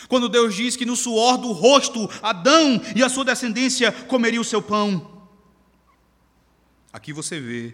[0.08, 4.44] Quando Deus diz que no suor do rosto Adão e a sua descendência comeriam o
[4.44, 5.28] seu pão.
[6.92, 7.72] Aqui você vê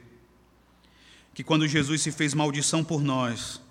[1.33, 3.65] que quando Jesus se fez maldição por nós,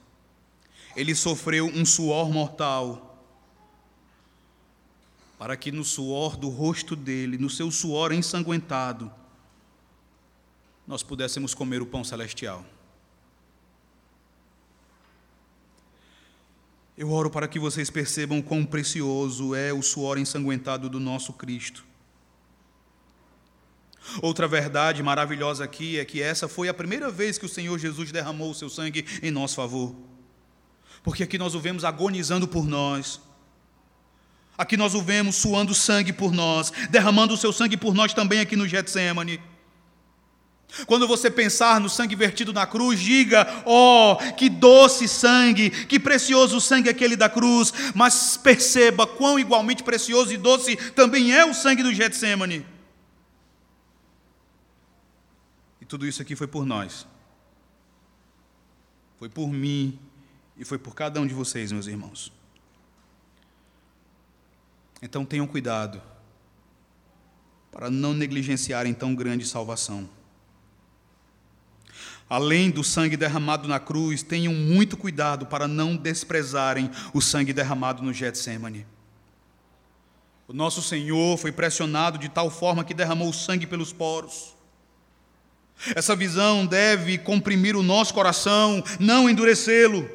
[0.96, 3.24] ele sofreu um suor mortal,
[5.38, 9.12] para que no suor do rosto dele, no seu suor ensanguentado,
[10.88, 12.64] nós pudéssemos comer o pão celestial.
[16.98, 21.84] Eu oro para que vocês percebam quão precioso é o suor ensanguentado do nosso Cristo.
[24.22, 28.12] Outra verdade maravilhosa aqui é que essa foi a primeira vez que o Senhor Jesus
[28.12, 29.94] derramou o seu sangue em nosso favor.
[31.06, 33.22] Porque aqui nós o vemos agonizando por nós.
[34.58, 38.40] Aqui nós o vemos suando sangue por nós, derramando o seu sangue por nós também
[38.40, 39.40] aqui no Getsemane.
[40.88, 46.60] Quando você pensar no sangue vertido na cruz, diga: Oh, que doce sangue, que precioso
[46.60, 47.72] sangue aquele da cruz.
[47.94, 52.66] Mas perceba quão igualmente precioso e doce também é o sangue do Getsemane.
[55.80, 57.06] E tudo isso aqui foi por nós.
[59.20, 60.00] Foi por mim
[60.58, 62.32] e foi por cada um de vocês, meus irmãos.
[65.02, 66.02] Então tenham cuidado
[67.72, 70.10] para não negligenciarem tão grande salvação
[72.30, 78.04] além do sangue derramado na cruz, tenham muito cuidado para não desprezarem o sangue derramado
[78.04, 78.86] no Getsemane.
[80.48, 84.54] O nosso Senhor foi pressionado de tal forma que derramou sangue pelos poros.
[85.96, 90.08] Essa visão deve comprimir o nosso coração, não endurecê-lo.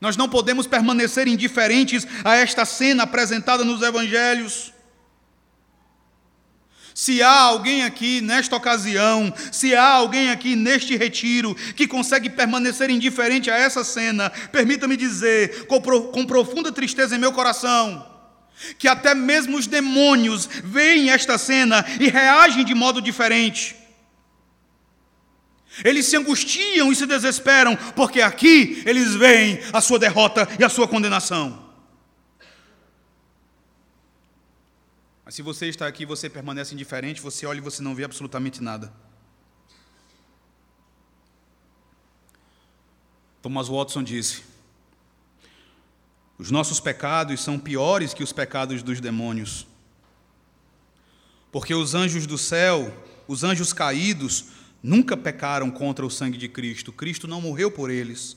[0.00, 4.72] Nós não podemos permanecer indiferentes a esta cena apresentada nos evangelhos.
[6.94, 12.88] Se há alguém aqui nesta ocasião, se há alguém aqui neste retiro que consegue permanecer
[12.88, 18.06] indiferente a essa cena, permita-me dizer, com, com profunda tristeza em meu coração,
[18.78, 23.76] que até mesmo os demônios veem esta cena e reagem de modo diferente.
[25.84, 30.68] Eles se angustiam e se desesperam, porque aqui eles veem a sua derrota e a
[30.68, 31.66] sua condenação.
[35.24, 38.04] Mas se você está aqui e você permanece indiferente, você olha e você não vê
[38.04, 38.92] absolutamente nada.
[43.42, 44.44] Thomas Watson disse:
[46.38, 49.66] Os nossos pecados são piores que os pecados dos demônios.
[51.50, 52.92] Porque os anjos do céu,
[53.26, 54.46] os anjos caídos,
[54.82, 56.92] nunca pecaram contra o sangue de Cristo.
[56.92, 58.36] Cristo não morreu por eles.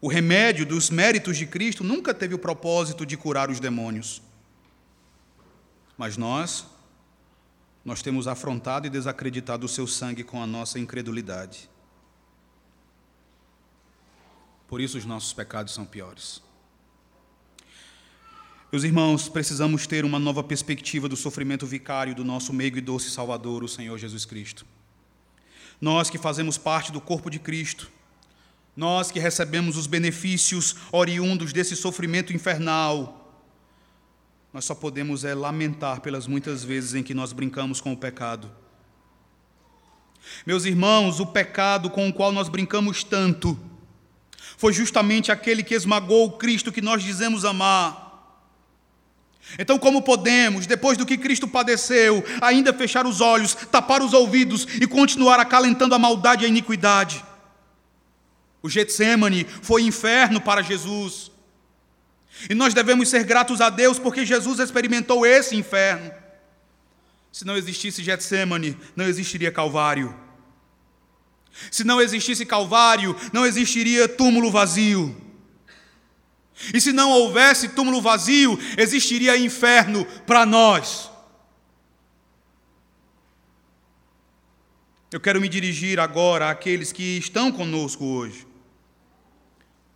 [0.00, 4.20] O remédio dos méritos de Cristo nunca teve o propósito de curar os demônios.
[5.96, 6.66] Mas nós,
[7.84, 11.70] nós temos afrontado e desacreditado o seu sangue com a nossa incredulidade.
[14.66, 16.42] Por isso os nossos pecados são piores.
[18.72, 23.10] Meus irmãos, precisamos ter uma nova perspectiva do sofrimento vicário do nosso meigo e doce
[23.10, 24.64] Salvador, o Senhor Jesus Cristo.
[25.82, 27.90] Nós que fazemos parte do corpo de Cristo,
[28.76, 33.42] nós que recebemos os benefícios oriundos desse sofrimento infernal,
[34.52, 38.48] nós só podemos é lamentar pelas muitas vezes em que nós brincamos com o pecado.
[40.46, 43.58] Meus irmãos, o pecado com o qual nós brincamos tanto
[44.56, 48.01] foi justamente aquele que esmagou o Cristo que nós dizemos amar.
[49.58, 54.66] Então, como podemos, depois do que Cristo padeceu, ainda fechar os olhos, tapar os ouvidos
[54.80, 57.24] e continuar acalentando a maldade e a iniquidade?
[58.62, 61.30] O Getsemane foi inferno para Jesus.
[62.48, 66.10] E nós devemos ser gratos a Deus porque Jesus experimentou esse inferno.
[67.32, 70.14] Se não existisse Getsemane, não existiria Calvário.
[71.70, 75.14] Se não existisse Calvário, não existiria túmulo vazio.
[76.72, 81.10] E se não houvesse túmulo vazio, existiria inferno para nós.
[85.10, 88.46] Eu quero me dirigir agora àqueles que estão conosco hoje,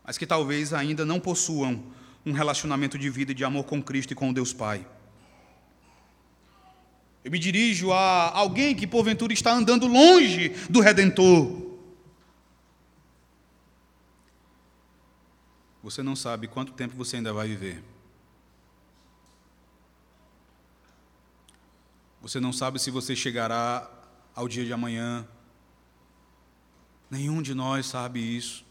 [0.04, 1.82] mas que talvez ainda não possuam
[2.24, 4.86] um relacionamento de vida e de amor com Cristo e com Deus Pai.
[7.24, 11.65] Eu me dirijo a alguém que porventura está andando longe do Redentor.
[15.86, 17.80] Você não sabe quanto tempo você ainda vai viver.
[22.20, 23.88] Você não sabe se você chegará
[24.34, 25.24] ao dia de amanhã.
[27.08, 28.66] Nenhum de nós sabe isso.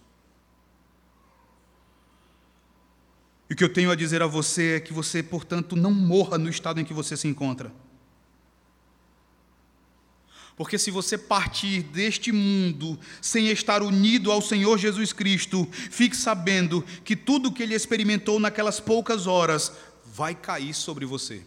[3.50, 6.38] E o que eu tenho a dizer a você é que você, portanto, não morra
[6.38, 7.72] no estado em que você se encontra.
[10.56, 16.84] Porque se você partir deste mundo sem estar unido ao Senhor Jesus Cristo, fique sabendo
[17.04, 19.74] que tudo que ele experimentou naquelas poucas horas
[20.06, 21.44] vai cair sobre você.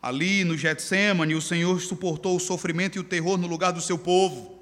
[0.00, 3.98] Ali no Getsemane, o Senhor suportou o sofrimento e o terror no lugar do seu
[3.98, 4.60] povo.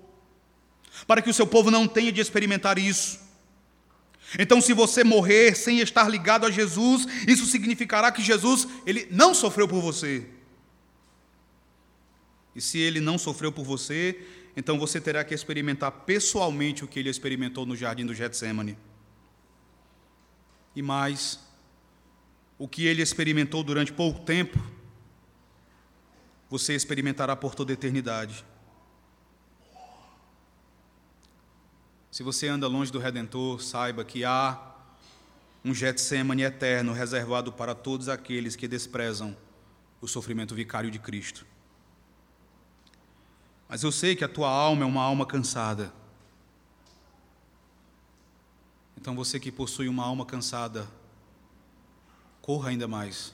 [1.06, 3.20] para que o seu povo não tenha de experimentar isso.
[4.38, 9.32] Então, se você morrer sem estar ligado a Jesus, isso significará que Jesus ele não
[9.32, 10.26] sofreu por você.
[12.60, 14.22] E se ele não sofreu por você,
[14.54, 18.76] então você terá que experimentar pessoalmente o que ele experimentou no jardim do Getsemane.
[20.76, 21.40] E mais,
[22.58, 24.62] o que ele experimentou durante pouco tempo,
[26.50, 28.44] você experimentará por toda a eternidade.
[32.10, 34.76] Se você anda longe do Redentor, saiba que há
[35.64, 39.34] um Getsemane eterno reservado para todos aqueles que desprezam
[39.98, 41.46] o sofrimento vicário de Cristo.
[43.70, 45.92] Mas eu sei que a tua alma é uma alma cansada.
[48.96, 50.88] Então você que possui uma alma cansada,
[52.42, 53.32] corra ainda mais.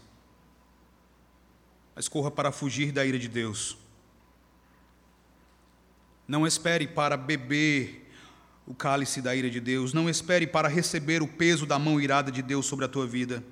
[1.94, 3.78] Mas corra para fugir da ira de Deus.
[6.28, 8.12] Não espere para beber
[8.66, 9.94] o cálice da ira de Deus.
[9.94, 13.42] Não espere para receber o peso da mão irada de Deus sobre a tua vida.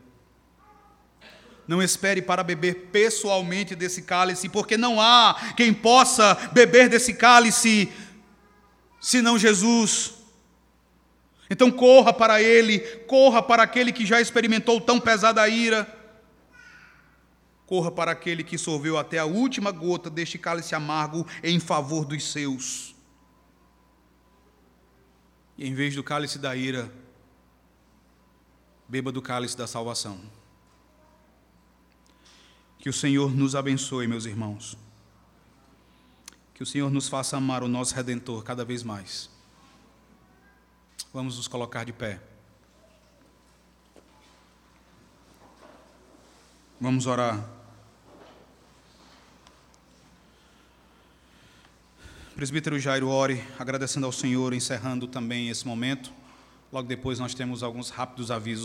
[1.67, 7.91] Não espere para beber pessoalmente desse cálice, porque não há quem possa beber desse cálice
[9.01, 10.15] senão Jesus.
[11.49, 15.87] Então corra para Ele, corra para aquele que já experimentou tão pesada ira.
[17.67, 22.31] Corra para aquele que sorveu até a última gota deste cálice amargo em favor dos
[22.31, 22.95] seus.
[25.57, 26.93] E em vez do cálice da ira,
[28.89, 30.21] beba do cálice da salvação.
[32.85, 34.77] Que o Senhor nos abençoe, meus irmãos.
[36.53, 39.31] Que o Senhor nos faça amar o nosso Redentor cada vez mais.
[41.11, 42.21] Vamos nos colocar de pé.
[46.79, 47.49] Vamos orar.
[52.37, 56.13] Presbítero Jairo, ore, agradecendo ao Senhor, encerrando também esse momento.
[56.71, 58.63] Logo depois nós temos alguns rápidos avisos.